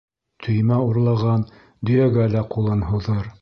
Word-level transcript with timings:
Төймә 0.45 0.79
урлаған 0.85 1.43
дөйәгә 1.91 2.27
лә 2.37 2.43
ҡулын 2.57 2.83
һуҙыр. 2.91 3.23